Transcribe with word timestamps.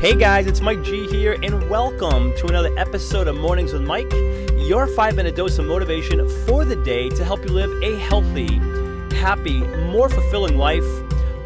Hey 0.00 0.16
guys, 0.16 0.46
it's 0.46 0.62
Mike 0.62 0.82
G 0.82 1.06
here, 1.08 1.36
and 1.42 1.68
welcome 1.68 2.34
to 2.38 2.46
another 2.46 2.74
episode 2.78 3.28
of 3.28 3.36
Mornings 3.36 3.74
with 3.74 3.82
Mike, 3.82 4.10
your 4.56 4.86
five 4.86 5.14
minute 5.14 5.36
dose 5.36 5.58
of 5.58 5.66
motivation 5.66 6.26
for 6.46 6.64
the 6.64 6.76
day 6.76 7.10
to 7.10 7.22
help 7.22 7.44
you 7.44 7.50
live 7.50 7.70
a 7.82 7.98
healthy, 7.98 8.46
happy, 9.14 9.60
more 9.60 10.08
fulfilling 10.08 10.56
life. 10.56 10.86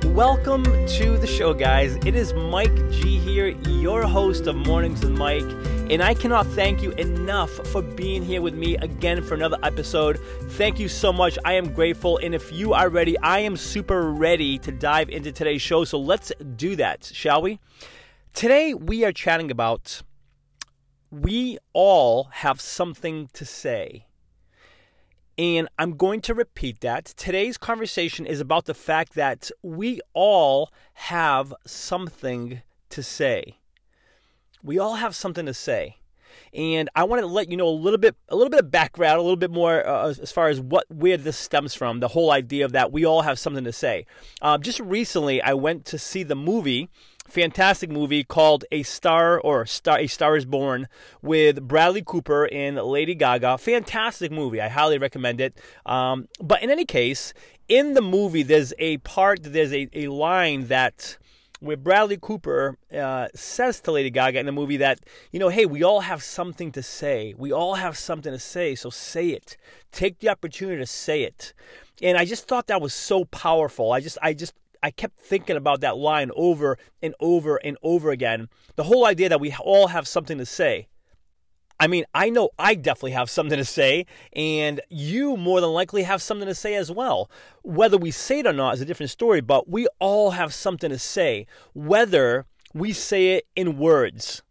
Welcome 0.05 0.63
to 0.63 1.19
the 1.19 1.27
show, 1.27 1.53
guys. 1.53 1.97
It 2.07 2.15
is 2.15 2.33
Mike 2.33 2.77
G 2.93 3.19
here, 3.19 3.49
your 3.49 4.05
host 4.05 4.47
of 4.47 4.55
Mornings 4.55 5.05
with 5.05 5.19
Mike, 5.19 5.43
and 5.91 6.01
I 6.01 6.15
cannot 6.15 6.47
thank 6.47 6.81
you 6.81 6.93
enough 6.93 7.51
for 7.51 7.83
being 7.83 8.23
here 8.23 8.41
with 8.41 8.55
me 8.55 8.77
again 8.77 9.21
for 9.21 9.35
another 9.35 9.59
episode. 9.65 10.21
Thank 10.51 10.79
you 10.79 10.87
so 10.87 11.13
much. 11.13 11.41
I 11.45 11.55
am 11.55 11.75
grateful, 11.75 12.19
and 12.19 12.37
if 12.37 12.53
you 12.53 12.73
are 12.73 12.89
ready, 12.89 13.19
I 13.19 13.41
am 13.41 13.57
super 13.57 14.13
ready 14.13 14.59
to 14.61 14.71
dive 14.71 15.11
into 15.11 15.33
today's 15.33 15.61
show. 15.61 15.83
So 15.83 15.99
let's 15.99 16.31
do 16.55 16.77
that, 16.77 17.11
shall 17.13 17.43
we? 17.43 17.59
Today, 18.35 18.75
we 18.75 19.05
are 19.05 19.13
chatting 19.13 19.53
about 19.53 20.03
we 21.09 21.57
all 21.73 22.25
have 22.33 22.61
something 22.61 23.29
to 23.33 23.45
say. 23.45 24.07
And 25.39 25.69
I'm 25.79 25.97
going 25.97 26.21
to 26.23 26.35
repeat 26.35 26.81
that. 26.81 27.05
Today's 27.05 27.57
conversation 27.57 28.27
is 28.27 28.41
about 28.41 28.65
the 28.65 28.75
fact 28.75 29.15
that 29.15 29.53
we 29.63 30.01
all 30.15 30.73
have 30.95 31.55
something 31.65 32.63
to 32.91 33.03
say. 33.05 33.61
We 34.65 34.81
all 34.81 34.97
have 34.97 35.15
something 35.15 35.47
to 35.47 35.55
say. 35.55 35.99
And 36.53 36.91
I 36.97 37.05
want 37.05 37.21
to 37.21 37.27
let 37.27 37.53
you 37.53 37.57
know 37.57 37.69
a 37.69 37.71
little 37.71 37.99
bit, 37.99 38.17
a 38.29 38.35
little 38.35 38.51
bit 38.51 38.61
of 38.61 38.71
background, 38.71 39.19
a 39.19 39.23
little 39.23 39.37
bit 39.37 39.53
more 39.53 39.87
uh, 39.87 40.09
as 40.09 40.33
far 40.33 40.49
as 40.49 40.61
what 40.61 40.87
where 40.91 41.17
this 41.17 41.37
stems 41.37 41.75
from. 41.75 42.01
The 42.01 42.09
whole 42.09 42.33
idea 42.33 42.65
of 42.65 42.73
that 42.73 42.91
we 42.91 43.05
all 43.05 43.23
have 43.23 43.39
something 43.39 43.63
to 43.63 43.73
say. 43.73 44.07
Um, 44.43 44.61
just 44.61 44.81
recently, 44.81 45.41
I 45.41 45.55
went 45.55 45.85
to 45.87 45.99
see 45.99 46.25
the 46.25 46.35
movie 46.35 46.89
fantastic 47.27 47.91
movie 47.91 48.25
called 48.25 48.65
A 48.71 48.83
Star 48.83 49.41
or 49.41 49.67
Star 49.67 49.99
A 49.99 50.07
Star 50.07 50.37
is 50.37 50.45
Born 50.45 50.89
with 51.23 51.67
Bradley 51.67 52.03
Cooper 52.05 52.49
and 52.53 52.77
Lady 52.77 53.15
Gaga. 53.15 53.59
Fantastic 53.59 54.31
movie. 54.31 54.61
I 54.61 54.69
highly 54.69 54.99
recommend 54.99 55.41
it. 55.41 55.59
Um, 55.87 56.29
but 56.41 56.63
in 56.63 56.71
any 56.71 56.85
case, 56.85 57.33
in 57.69 57.95
the 57.95 58.03
movie, 58.03 58.43
there's 58.43 58.73
a 58.79 58.99
part, 58.99 59.43
there's 59.43 59.73
a, 59.73 59.89
a 59.95 60.09
line 60.09 60.67
that 60.69 61.19
where 61.61 61.77
Bradley 61.77 62.19
Cooper 62.21 62.77
uh, 62.95 63.29
says 63.35 63.81
to 63.81 63.93
Lady 63.93 64.11
Gaga 64.11 64.39
in 64.39 64.47
the 64.47 64.53
movie 64.53 64.77
that, 64.77 65.01
you 65.33 65.41
know, 65.41 65.49
hey, 65.49 65.65
we 65.65 65.83
all 65.83 66.01
have 66.01 66.23
something 66.23 66.71
to 66.73 66.83
say. 66.83 67.35
We 67.39 67.53
all 67.53 67.77
have 67.77 67.97
something 67.97 68.33
to 68.33 68.39
say, 68.39 68.75
so 68.75 68.91
say 68.91 69.29
it. 69.29 69.57
Take 69.91 70.19
the 70.19 70.29
opportunity 70.29 70.79
to 70.79 70.87
say 70.87 71.23
it. 71.23 71.55
And 72.03 72.19
I 72.19 72.27
just 72.27 72.47
thought 72.47 72.67
that 72.67 72.83
was 72.83 72.93
so 72.93 73.25
powerful. 73.25 73.93
I 73.93 74.01
just, 74.01 74.19
I 74.21 74.35
just 74.35 74.53
I 74.85 74.91
kept 74.91 75.19
thinking 75.19 75.57
about 75.57 75.81
that 75.81 75.97
line 75.97 76.31
over 76.37 76.77
and 77.01 77.15
over 77.19 77.57
and 77.57 77.79
over 77.83 78.11
again. 78.11 78.51
The 78.77 78.83
whole 78.83 79.07
idea 79.07 79.31
that 79.31 79.41
we 79.41 79.55
all 79.59 79.87
have 79.87 80.07
something 80.07 80.37
to 80.37 80.45
say. 80.45 80.89
I 81.81 81.87
mean, 81.87 82.05
I 82.13 82.29
know 82.29 82.51
I 82.59 82.75
definitely 82.75 83.13
have 83.13 83.31
something 83.31 83.57
to 83.57 83.65
say, 83.65 84.05
and 84.35 84.83
you 84.91 85.39
more 85.39 85.63
than 85.63 85.71
likely 85.71 86.03
have 86.03 86.21
something 86.21 86.47
to 86.47 86.55
say 86.55 86.75
as 86.75 86.91
well. 86.91 87.31
Whether 87.63 87.97
we 87.97 88.11
say 88.11 88.41
it 88.41 88.47
or 88.47 88.53
not 88.53 88.75
is 88.75 88.83
a 88.83 88.85
different 88.85 89.09
story, 89.09 89.41
but 89.41 89.71
we 89.71 89.89
all 90.01 90.33
have 90.33 90.53
something 90.53 90.91
to 90.91 90.99
say. 90.99 91.47
Whether 91.73 92.45
we 92.75 92.93
say 92.93 93.37
it 93.37 93.47
in 93.57 93.79
words, 93.79 94.43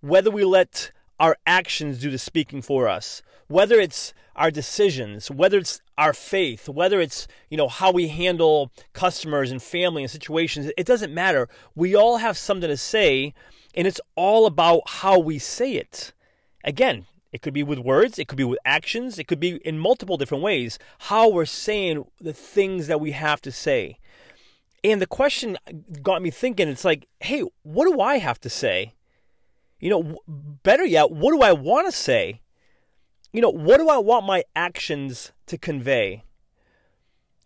whether 0.00 0.30
we 0.30 0.42
let 0.42 0.90
our 1.22 1.36
actions 1.46 2.00
do 2.00 2.10
the 2.10 2.18
speaking 2.18 2.60
for 2.60 2.88
us, 2.88 3.22
whether 3.46 3.78
it's 3.78 4.12
our 4.34 4.50
decisions, 4.50 5.30
whether 5.30 5.56
it's 5.56 5.80
our 5.96 6.12
faith, 6.12 6.68
whether 6.68 7.00
it's, 7.00 7.28
you 7.48 7.56
know, 7.56 7.68
how 7.68 7.92
we 7.92 8.08
handle 8.08 8.72
customers 8.92 9.52
and 9.52 9.62
family 9.62 10.02
and 10.02 10.10
situations, 10.10 10.72
it 10.76 10.84
doesn't 10.84 11.14
matter. 11.14 11.48
We 11.76 11.94
all 11.94 12.16
have 12.16 12.36
something 12.36 12.68
to 12.68 12.76
say, 12.76 13.34
and 13.72 13.86
it's 13.86 14.00
all 14.16 14.46
about 14.46 14.82
how 14.88 15.20
we 15.20 15.38
say 15.38 15.74
it. 15.74 16.12
Again, 16.64 17.06
it 17.30 17.40
could 17.40 17.54
be 17.54 17.62
with 17.62 17.78
words, 17.78 18.18
it 18.18 18.26
could 18.26 18.36
be 18.36 18.42
with 18.42 18.58
actions, 18.64 19.16
it 19.16 19.28
could 19.28 19.38
be 19.38 19.60
in 19.64 19.78
multiple 19.78 20.16
different 20.16 20.42
ways, 20.42 20.76
how 20.98 21.28
we're 21.28 21.44
saying 21.44 22.04
the 22.20 22.32
things 22.32 22.88
that 22.88 23.00
we 23.00 23.12
have 23.12 23.40
to 23.42 23.52
say. 23.52 23.96
And 24.82 25.00
the 25.00 25.06
question 25.06 25.56
got 26.02 26.20
me 26.20 26.32
thinking 26.32 26.66
it's 26.66 26.84
like, 26.84 27.06
hey, 27.20 27.44
what 27.62 27.84
do 27.84 28.00
I 28.00 28.18
have 28.18 28.40
to 28.40 28.50
say? 28.50 28.94
You 29.82 29.90
know, 29.90 30.18
better 30.26 30.86
yet, 30.86 31.10
what 31.10 31.32
do 31.32 31.42
I 31.42 31.52
want 31.52 31.86
to 31.86 31.92
say? 31.92 32.40
you 33.32 33.40
know, 33.40 33.50
what 33.50 33.78
do 33.78 33.88
I 33.88 33.98
want 33.98 34.26
my 34.26 34.44
actions 34.54 35.32
to 35.46 35.56
convey? 35.56 36.24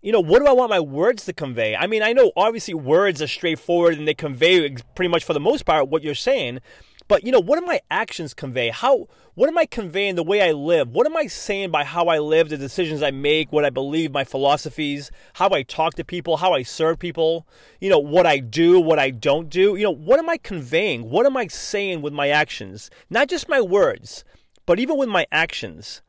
You 0.03 0.13
know, 0.13 0.21
what 0.21 0.41
do 0.41 0.47
I 0.47 0.53
want 0.53 0.71
my 0.71 0.81
words 0.81 1.25
to 1.25 1.33
convey? 1.33 1.77
I 1.77 1.87
mean, 1.87 2.03
I 2.03 2.13
know 2.13 2.33
obviously 2.37 2.75
words 2.75 3.23
are 3.23 3.27
straightforward 3.27 3.99
and 3.99 4.07
they 4.07 4.15
convey 4.15 4.77
pretty 4.95 5.09
much 5.09 5.25
for 5.25 5.33
the 5.33 5.41
most 5.41 5.65
part 5.65 5.89
what 5.89 6.03
you're 6.03 6.15
saying. 6.15 6.61
But 7.09 7.25
you 7.25 7.31
know, 7.31 7.41
what 7.41 7.61
do 7.61 7.67
my 7.67 7.81
actions 7.91 8.35
convey? 8.35 8.71
How 8.71 9.09
what 9.35 9.49
am 9.49 9.59
I 9.59 9.67
conveying 9.67 10.15
the 10.15 10.23
way 10.23 10.43
I 10.43 10.53
live? 10.53 10.89
What 10.89 11.07
am 11.07 11.17
I 11.17 11.27
saying 11.27 11.71
by 11.71 11.85
how 11.85 12.07
I 12.07 12.19
live, 12.19 12.49
the 12.49 12.57
decisions 12.57 13.03
I 13.03 13.11
make, 13.11 13.53
what 13.53 13.65
I 13.65 13.71
believe, 13.71 14.13
my 14.13 14.25
philosophies, 14.25 15.11
how 15.35 15.51
I 15.51 15.63
talk 15.63 15.95
to 15.95 16.05
people, 16.05 16.39
how 16.39 16.55
I 16.55 16.63
serve 16.63 16.99
people, 16.99 17.47
you 17.81 17.91
know, 17.91 17.99
what 17.99 18.27
I 18.27 18.39
do, 18.39 18.81
what 18.81 18.99
I 18.99 19.11
don't 19.11 19.51
do? 19.51 19.77
You 19.77 19.85
know, 19.85 19.95
what 19.95 20.19
am 20.19 20.29
I 20.29 20.39
conveying? 20.39 21.11
What 21.11 21.27
am 21.27 21.37
I 21.37 21.47
saying 21.49 22.03
with 22.03 22.13
my 22.13 22.29
actions? 22.31 22.91
Not 23.11 23.29
just 23.29 23.49
my 23.49 23.61
words, 23.61 24.25
but 24.65 24.81
even 24.81 24.97
with 24.97 25.09
my 25.09 25.27
actions. 25.31 26.03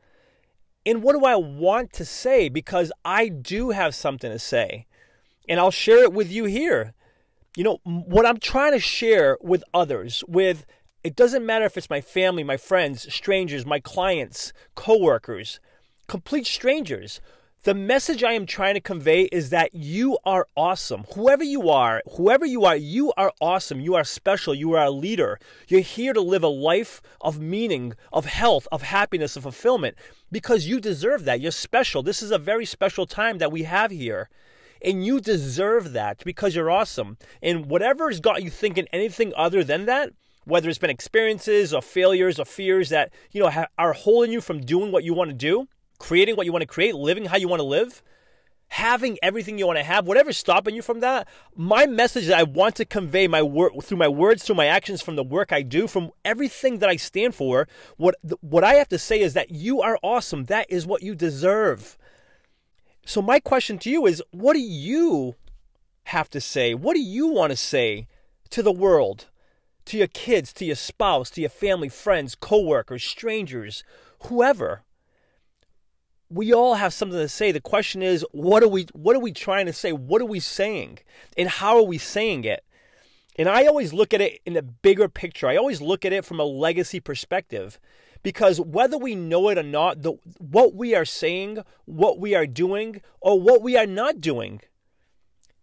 And 0.86 1.02
what 1.02 1.12
do 1.12 1.26
I 1.26 1.36
want 1.36 1.92
to 1.94 2.04
say? 2.06 2.48
Because 2.48 2.90
I 3.04 3.28
do 3.28 3.70
have 3.70 3.94
something 3.94 4.30
to 4.30 4.38
say. 4.38 4.86
And 5.46 5.60
I'll 5.60 5.70
share 5.70 6.02
it 6.02 6.14
with 6.14 6.32
you 6.32 6.46
here. 6.46 6.94
You 7.56 7.64
know, 7.64 7.78
what 7.84 8.24
I'm 8.24 8.38
trying 8.38 8.72
to 8.72 8.80
share 8.80 9.36
with 9.42 9.62
others, 9.74 10.24
with 10.26 10.64
it 11.04 11.14
doesn't 11.14 11.46
matter 11.46 11.64
if 11.64 11.76
it's 11.76 11.90
my 11.90 12.00
family, 12.00 12.42
my 12.42 12.56
friends, 12.56 13.12
strangers, 13.12 13.64
my 13.64 13.80
clients, 13.80 14.52
coworkers, 14.74 15.60
complete 16.08 16.46
strangers. 16.46 17.20
The 17.62 17.74
message 17.74 18.22
I 18.22 18.32
am 18.32 18.46
trying 18.46 18.74
to 18.74 18.80
convey 18.80 19.22
is 19.24 19.50
that 19.50 19.74
you 19.74 20.18
are 20.24 20.46
awesome. 20.56 21.04
Whoever 21.14 21.42
you 21.44 21.68
are, 21.68 22.02
whoever 22.16 22.46
you 22.46 22.64
are, 22.64 22.76
you 22.76 23.12
are 23.16 23.32
awesome. 23.40 23.80
You 23.80 23.94
are 23.94 24.04
special. 24.04 24.54
You 24.54 24.72
are 24.72 24.84
a 24.84 24.90
leader. 24.90 25.38
You're 25.66 25.80
here 25.80 26.12
to 26.12 26.20
live 26.20 26.42
a 26.44 26.48
life 26.48 27.02
of 27.20 27.40
meaning, 27.40 27.94
of 28.12 28.26
health, 28.26 28.68
of 28.70 28.82
happiness, 28.82 29.36
of 29.36 29.42
fulfillment 29.42 29.96
because 30.30 30.66
you 30.66 30.80
deserve 30.80 31.24
that. 31.24 31.40
You're 31.40 31.50
special. 31.50 32.02
This 32.02 32.22
is 32.22 32.30
a 32.30 32.38
very 32.38 32.64
special 32.64 33.06
time 33.06 33.38
that 33.38 33.52
we 33.52 33.64
have 33.64 33.90
here. 33.90 34.30
And 34.80 35.04
you 35.04 35.20
deserve 35.20 35.92
that 35.92 36.24
because 36.24 36.54
you're 36.54 36.70
awesome. 36.70 37.18
And 37.42 37.66
whatever 37.66 38.08
has 38.08 38.20
got 38.20 38.44
you 38.44 38.50
thinking 38.50 38.86
anything 38.92 39.32
other 39.36 39.64
than 39.64 39.86
that, 39.86 40.12
whether 40.48 40.68
it's 40.68 40.78
been 40.78 40.90
experiences 40.90 41.74
or 41.74 41.82
failures 41.82 42.40
or 42.40 42.44
fears 42.44 42.88
that, 42.88 43.12
you 43.30 43.42
know, 43.42 43.66
are 43.76 43.92
holding 43.92 44.32
you 44.32 44.40
from 44.40 44.60
doing 44.60 44.90
what 44.90 45.04
you 45.04 45.12
want 45.12 45.30
to 45.30 45.36
do, 45.36 45.68
creating 45.98 46.36
what 46.36 46.46
you 46.46 46.52
want 46.52 46.62
to 46.62 46.66
create, 46.66 46.94
living 46.94 47.26
how 47.26 47.36
you 47.36 47.48
want 47.48 47.60
to 47.60 47.64
live, 47.66 48.02
having 48.68 49.18
everything 49.22 49.58
you 49.58 49.66
want 49.66 49.78
to 49.78 49.84
have, 49.84 50.06
whatever's 50.06 50.38
stopping 50.38 50.74
you 50.74 50.82
from 50.82 51.00
that, 51.00 51.28
my 51.54 51.86
message 51.86 52.26
that 52.26 52.38
I 52.38 52.42
want 52.42 52.76
to 52.76 52.84
convey 52.84 53.26
my 53.28 53.42
word 53.42 53.72
through 53.82 53.98
my 53.98 54.08
words, 54.08 54.42
through 54.42 54.56
my 54.56 54.66
actions, 54.66 55.02
from 55.02 55.16
the 55.16 55.24
work 55.24 55.52
I 55.52 55.62
do, 55.62 55.86
from 55.86 56.10
everything 56.24 56.78
that 56.78 56.88
I 56.88 56.96
stand 56.96 57.34
for, 57.34 57.68
what 57.96 58.14
what 58.40 58.64
I 58.64 58.74
have 58.74 58.88
to 58.88 58.98
say 58.98 59.20
is 59.20 59.34
that 59.34 59.50
you 59.50 59.80
are 59.80 59.98
awesome. 60.02 60.44
That 60.44 60.66
is 60.70 60.86
what 60.86 61.02
you 61.02 61.14
deserve. 61.14 61.96
So 63.06 63.22
my 63.22 63.40
question 63.40 63.78
to 63.78 63.90
you 63.90 64.06
is, 64.06 64.22
what 64.30 64.52
do 64.52 64.60
you 64.60 65.34
have 66.04 66.28
to 66.30 66.40
say? 66.40 66.74
What 66.74 66.94
do 66.94 67.00
you 67.00 67.26
want 67.26 67.50
to 67.50 67.56
say 67.56 68.06
to 68.50 68.62
the 68.62 68.72
world? 68.72 69.26
To 69.88 69.98
your 69.98 70.06
kids, 70.06 70.52
to 70.54 70.64
your 70.64 70.76
spouse, 70.76 71.30
to 71.30 71.40
your 71.40 71.50
family, 71.50 71.88
friends, 71.88 72.34
coworkers, 72.34 73.04
strangers, 73.04 73.84
whoever 74.24 74.82
we 76.30 76.52
all 76.52 76.74
have 76.74 76.92
something 76.92 77.18
to 77.18 77.28
say. 77.28 77.52
The 77.52 77.60
question 77.60 78.02
is, 78.02 78.24
what 78.32 78.62
are 78.62 78.68
we 78.68 78.86
what 78.92 79.16
are 79.16 79.20
we 79.20 79.32
trying 79.32 79.66
to 79.66 79.72
say? 79.72 79.92
What 79.92 80.20
are 80.20 80.26
we 80.26 80.40
saying? 80.40 80.98
And 81.36 81.48
how 81.48 81.76
are 81.76 81.82
we 81.82 81.98
saying 81.98 82.44
it? 82.44 82.64
And 83.36 83.48
I 83.48 83.66
always 83.66 83.92
look 83.92 84.12
at 84.12 84.20
it 84.20 84.40
in 84.44 84.54
the 84.54 84.62
bigger 84.62 85.08
picture. 85.08 85.46
I 85.46 85.56
always 85.56 85.80
look 85.80 86.04
at 86.04 86.12
it 86.12 86.24
from 86.24 86.40
a 86.40 86.44
legacy 86.44 87.00
perspective. 87.00 87.78
Because 88.24 88.60
whether 88.60 88.98
we 88.98 89.14
know 89.14 89.48
it 89.48 89.58
or 89.58 89.62
not, 89.62 90.02
the, 90.02 90.14
what 90.38 90.74
we 90.74 90.92
are 90.92 91.04
saying, 91.04 91.58
what 91.84 92.18
we 92.18 92.34
are 92.34 92.46
doing, 92.46 93.00
or 93.20 93.40
what 93.40 93.62
we 93.62 93.76
are 93.76 93.86
not 93.86 94.20
doing, 94.20 94.60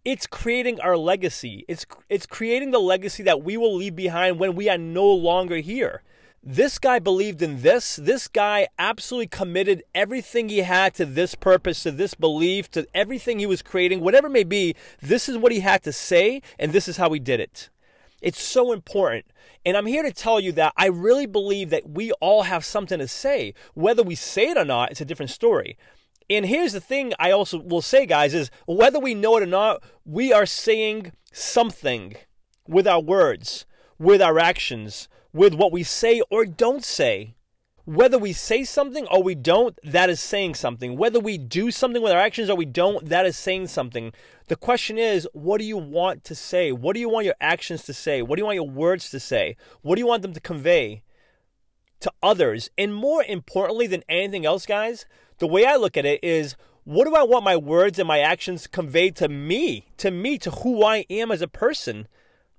it's 0.06 0.28
creating 0.28 0.80
our 0.80 0.96
legacy. 0.96 1.64
It's, 1.66 1.84
it's 2.08 2.26
creating 2.26 2.70
the 2.70 2.78
legacy 2.78 3.24
that 3.24 3.42
we 3.42 3.56
will 3.56 3.74
leave 3.74 3.96
behind 3.96 4.38
when 4.38 4.54
we 4.54 4.68
are 4.68 4.78
no 4.78 5.04
longer 5.04 5.56
here. 5.56 6.04
This 6.44 6.78
guy 6.78 7.00
believed 7.00 7.42
in 7.42 7.62
this. 7.62 7.96
This 7.96 8.28
guy 8.28 8.68
absolutely 8.78 9.26
committed 9.26 9.82
everything 9.96 10.48
he 10.48 10.58
had 10.58 10.94
to 10.94 11.04
this 11.04 11.34
purpose, 11.34 11.82
to 11.82 11.90
this 11.90 12.14
belief, 12.14 12.70
to 12.70 12.86
everything 12.94 13.40
he 13.40 13.46
was 13.46 13.62
creating, 13.62 14.00
whatever 14.00 14.28
it 14.28 14.30
may 14.30 14.44
be. 14.44 14.76
This 15.02 15.28
is 15.28 15.36
what 15.38 15.50
he 15.50 15.58
had 15.58 15.82
to 15.82 15.92
say, 15.92 16.40
and 16.56 16.72
this 16.72 16.86
is 16.86 16.98
how 16.98 17.10
he 17.10 17.18
did 17.18 17.40
it. 17.40 17.68
It's 18.22 18.40
so 18.40 18.70
important. 18.70 19.26
And 19.64 19.76
I'm 19.76 19.86
here 19.86 20.04
to 20.04 20.12
tell 20.12 20.38
you 20.38 20.52
that 20.52 20.72
I 20.76 20.86
really 20.86 21.26
believe 21.26 21.70
that 21.70 21.90
we 21.90 22.12
all 22.12 22.44
have 22.44 22.64
something 22.64 23.00
to 23.00 23.08
say. 23.08 23.54
Whether 23.74 24.04
we 24.04 24.14
say 24.14 24.50
it 24.50 24.56
or 24.56 24.64
not, 24.64 24.92
it's 24.92 25.00
a 25.00 25.04
different 25.04 25.30
story. 25.30 25.76
And 26.28 26.46
here's 26.46 26.72
the 26.72 26.80
thing 26.80 27.12
I 27.18 27.30
also 27.30 27.58
will 27.58 27.82
say, 27.82 28.06
guys, 28.06 28.34
is 28.34 28.50
whether 28.66 28.98
we 28.98 29.14
know 29.14 29.36
it 29.36 29.42
or 29.42 29.46
not, 29.46 29.82
we 30.04 30.32
are 30.32 30.46
saying 30.46 31.12
something 31.32 32.16
with 32.66 32.86
our 32.86 33.00
words 33.00 33.64
with 33.98 34.20
our 34.20 34.38
actions, 34.38 35.08
with 35.32 35.54
what 35.54 35.72
we 35.72 35.82
say 35.82 36.22
or 36.30 36.44
don't 36.44 36.84
say. 36.84 37.34
Whether 37.84 38.18
we 38.18 38.32
say 38.32 38.64
something 38.64 39.06
or 39.06 39.22
we 39.22 39.36
don't, 39.36 39.78
that 39.84 40.10
is 40.10 40.20
saying 40.20 40.54
something. 40.54 40.96
Whether 40.96 41.20
we 41.20 41.38
do 41.38 41.70
something 41.70 42.02
with 42.02 42.10
our 42.10 42.18
actions 42.18 42.50
or 42.50 42.56
we 42.56 42.64
don't, 42.64 43.08
that 43.08 43.26
is 43.26 43.36
saying 43.36 43.68
something. 43.68 44.12
The 44.48 44.56
question 44.56 44.98
is, 44.98 45.28
what 45.32 45.58
do 45.58 45.64
you 45.64 45.76
want 45.76 46.24
to 46.24 46.34
say? 46.34 46.72
What 46.72 46.94
do 46.94 47.00
you 47.00 47.08
want 47.08 47.26
your 47.26 47.36
actions 47.40 47.84
to 47.84 47.94
say? 47.94 48.22
What 48.22 48.36
do 48.36 48.40
you 48.40 48.46
want 48.46 48.56
your 48.56 48.68
words 48.68 49.08
to 49.10 49.20
say? 49.20 49.56
What 49.82 49.94
do 49.94 50.00
you 50.00 50.06
want 50.06 50.22
them 50.22 50.32
to 50.32 50.40
convey 50.40 51.02
to 52.00 52.12
others? 52.22 52.70
And 52.76 52.94
more 52.94 53.24
importantly 53.24 53.86
than 53.86 54.04
anything 54.08 54.46
else, 54.46 54.66
guys, 54.66 55.06
the 55.38 55.46
way 55.46 55.64
I 55.64 55.76
look 55.76 55.96
at 55.96 56.06
it 56.06 56.22
is, 56.22 56.56
what 56.84 57.06
do 57.06 57.14
I 57.14 57.24
want 57.24 57.44
my 57.44 57.56
words 57.56 57.98
and 57.98 58.06
my 58.06 58.20
actions 58.20 58.62
to 58.62 58.68
convey 58.68 59.10
to 59.12 59.28
me, 59.28 59.88
to 59.96 60.10
me, 60.10 60.38
to 60.38 60.50
who 60.50 60.84
I 60.84 61.04
am 61.10 61.32
as 61.32 61.42
a 61.42 61.48
person? 61.48 62.06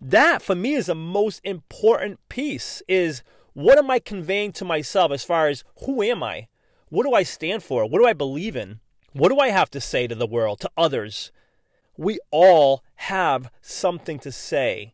That 0.02 0.42
for 0.42 0.54
me 0.54 0.74
is 0.76 0.88
the 0.88 0.96
most 0.96 1.42
important 1.44 2.20
piece 2.30 2.84
is 2.88 3.24
what 3.54 3.78
am 3.80 3.90
I 3.90 4.00
conveying 4.00 4.52
to 4.54 4.66
myself 4.66 5.12
as 5.12 5.24
far 5.24 5.48
as 5.48 5.64
who 5.86 6.04
am 6.04 6.22
I? 6.22 6.48
What 6.90 7.06
do 7.06 7.14
I 7.14 7.24
stand 7.24 7.64
for? 7.64 7.86
What 7.86 8.00
do 8.00 8.06
I 8.06 8.14
believe 8.14 8.56
in? 8.56 8.80
What 9.14 9.30
do 9.30 9.40
I 9.40 9.50
have 9.50 9.72
to 9.72 9.82
say 9.82 10.06
to 10.08 10.14
the 10.14 10.28
world, 10.28 10.60
to 10.60 10.72
others? 10.78 11.32
We 11.98 12.20
all 12.30 12.84
have 12.96 13.50
something 13.62 14.20
to 14.20 14.32
say. 14.32 14.94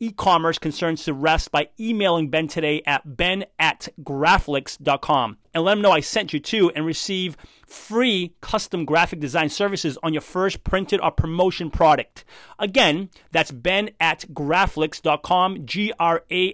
e-commerce 0.00 0.58
concerns 0.58 1.04
to 1.04 1.14
rest 1.14 1.50
by 1.50 1.68
emailing 1.78 2.28
Ben 2.28 2.48
today 2.48 2.82
at 2.86 3.16
ben 3.16 3.44
at 3.58 3.88
graflix.com 4.02 5.38
and 5.54 5.64
let 5.64 5.72
him 5.76 5.82
know 5.82 5.92
I 5.92 6.00
sent 6.00 6.32
you 6.32 6.40
to 6.40 6.70
and 6.70 6.84
receive 6.84 7.36
free 7.66 8.34
custom 8.40 8.84
graphic 8.84 9.20
design 9.20 9.48
services 9.48 9.96
on 10.02 10.12
your 10.12 10.20
first 10.22 10.64
printed 10.64 11.00
or 11.00 11.10
promotion 11.10 11.70
product. 11.70 12.24
Again, 12.58 13.10
that's 13.32 13.50
ben 13.50 13.90
at 13.98 14.26
graflix.com, 14.32 15.66
G-R-A-F-L-I-X, 15.66 16.50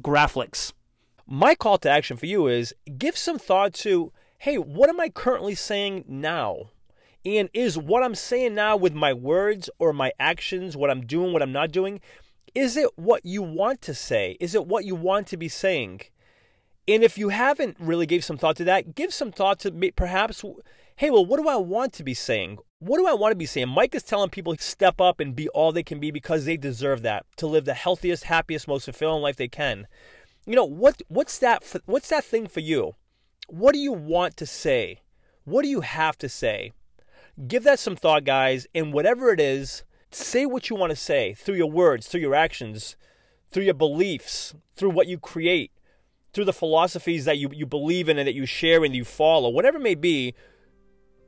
Graflix. 0.00 0.72
My 1.26 1.54
call 1.54 1.78
to 1.78 1.90
action 1.90 2.16
for 2.16 2.26
you 2.26 2.46
is 2.46 2.74
give 2.96 3.16
some 3.16 3.38
thought 3.38 3.74
to, 3.74 4.12
hey, 4.38 4.56
what 4.56 4.88
am 4.88 4.98
I 4.98 5.10
currently 5.10 5.54
saying 5.54 6.04
now? 6.08 6.70
And 7.24 7.48
is 7.52 7.76
what 7.76 8.02
I'm 8.02 8.14
saying 8.14 8.54
now 8.54 8.76
with 8.76 8.94
my 8.94 9.12
words 9.12 9.68
or 9.78 9.92
my 9.92 10.12
actions, 10.18 10.76
what 10.76 10.90
I'm 10.90 11.04
doing, 11.04 11.32
what 11.32 11.42
I'm 11.42 11.52
not 11.52 11.72
doing, 11.72 12.00
is 12.54 12.76
it 12.76 12.96
what 12.96 13.24
you 13.24 13.42
want 13.42 13.82
to 13.82 13.94
say? 13.94 14.36
Is 14.40 14.54
it 14.54 14.66
what 14.66 14.84
you 14.84 14.94
want 14.94 15.26
to 15.28 15.36
be 15.36 15.48
saying? 15.48 16.02
And 16.86 17.02
if 17.02 17.18
you 17.18 17.28
haven't 17.28 17.76
really 17.78 18.06
gave 18.06 18.24
some 18.24 18.38
thought 18.38 18.56
to 18.56 18.64
that, 18.64 18.94
give 18.94 19.12
some 19.12 19.30
thought 19.30 19.58
to 19.60 19.92
perhaps, 19.94 20.42
hey, 20.96 21.10
well, 21.10 21.26
what 21.26 21.38
do 21.38 21.48
I 21.48 21.56
want 21.56 21.92
to 21.94 22.04
be 22.04 22.14
saying? 22.14 22.58
What 22.78 22.98
do 22.98 23.06
I 23.06 23.12
want 23.12 23.32
to 23.32 23.36
be 23.36 23.46
saying? 23.46 23.68
Mike 23.68 23.94
is 23.94 24.02
telling 24.02 24.30
people 24.30 24.56
to 24.56 24.62
step 24.62 25.00
up 25.00 25.20
and 25.20 25.36
be 25.36 25.48
all 25.50 25.72
they 25.72 25.82
can 25.82 26.00
be 26.00 26.10
because 26.10 26.44
they 26.44 26.56
deserve 26.56 27.02
that 27.02 27.26
to 27.36 27.46
live 27.46 27.66
the 27.66 27.74
healthiest, 27.74 28.24
happiest, 28.24 28.68
most 28.68 28.84
fulfilling 28.84 29.20
life 29.20 29.36
they 29.36 29.48
can. 29.48 29.86
You 30.46 30.54
know 30.54 30.64
what? 30.64 31.02
What's 31.08 31.38
that? 31.40 31.62
What's 31.84 32.08
that 32.08 32.24
thing 32.24 32.46
for 32.46 32.60
you? 32.60 32.94
What 33.48 33.74
do 33.74 33.80
you 33.80 33.92
want 33.92 34.36
to 34.38 34.46
say? 34.46 35.02
What 35.44 35.62
do 35.62 35.68
you 35.68 35.82
have 35.82 36.16
to 36.18 36.28
say? 36.28 36.72
Give 37.46 37.62
that 37.64 37.78
some 37.78 37.94
thought, 37.94 38.24
guys, 38.24 38.66
and 38.74 38.92
whatever 38.92 39.30
it 39.30 39.40
is, 39.40 39.84
say 40.10 40.44
what 40.44 40.70
you 40.70 40.76
want 40.76 40.90
to 40.90 40.96
say 40.96 41.34
through 41.34 41.54
your 41.54 41.70
words, 41.70 42.08
through 42.08 42.20
your 42.20 42.34
actions, 42.34 42.96
through 43.50 43.62
your 43.62 43.74
beliefs, 43.74 44.54
through 44.74 44.90
what 44.90 45.06
you 45.06 45.18
create, 45.18 45.70
through 46.32 46.46
the 46.46 46.52
philosophies 46.52 47.26
that 47.26 47.38
you, 47.38 47.48
you 47.52 47.64
believe 47.64 48.08
in 48.08 48.18
and 48.18 48.26
that 48.26 48.34
you 48.34 48.44
share 48.44 48.82
and 48.84 48.96
you 48.96 49.04
follow, 49.04 49.50
whatever 49.50 49.78
it 49.78 49.82
may 49.82 49.94
be, 49.94 50.34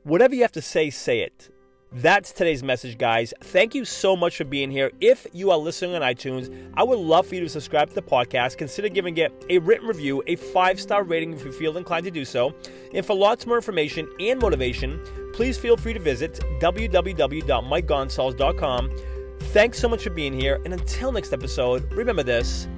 whatever 0.03 0.35
you 0.35 0.41
have 0.41 0.51
to 0.51 0.61
say, 0.61 0.89
say 0.89 1.21
it. 1.21 1.49
That's 1.93 2.31
today's 2.31 2.63
message, 2.63 2.97
guys. 2.97 3.33
Thank 3.41 3.75
you 3.75 3.83
so 3.83 4.15
much 4.15 4.37
for 4.37 4.45
being 4.45 4.71
here. 4.71 4.93
If 5.01 5.27
you 5.33 5.51
are 5.51 5.57
listening 5.57 5.93
on 5.93 6.01
iTunes, 6.01 6.49
I 6.75 6.83
would 6.83 6.99
love 6.99 7.27
for 7.27 7.35
you 7.35 7.41
to 7.41 7.49
subscribe 7.49 7.89
to 7.89 7.95
the 7.95 8.01
podcast. 8.01 8.57
Consider 8.57 8.87
giving 8.87 9.17
it 9.17 9.33
a 9.49 9.59
written 9.59 9.87
review, 9.87 10.23
a 10.27 10.37
five 10.37 10.79
star 10.79 11.03
rating 11.03 11.33
if 11.33 11.43
you 11.43 11.51
feel 11.51 11.75
inclined 11.75 12.05
to 12.05 12.11
do 12.11 12.23
so. 12.23 12.55
And 12.93 13.05
for 13.05 13.13
lots 13.13 13.45
more 13.45 13.57
information 13.57 14.09
and 14.21 14.39
motivation, 14.39 15.01
please 15.33 15.57
feel 15.57 15.75
free 15.75 15.91
to 15.91 15.99
visit 15.99 16.39
www.mikegonsalves.com. 16.61 18.91
Thanks 19.39 19.79
so 19.79 19.89
much 19.89 20.03
for 20.03 20.11
being 20.11 20.31
here. 20.31 20.61
And 20.63 20.73
until 20.73 21.11
next 21.11 21.33
episode, 21.33 21.91
remember 21.91 22.23
this 22.23 22.69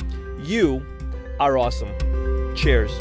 you 0.42 0.84
are 1.40 1.60
awesome. 1.60 1.94
Cheers. 2.56 2.92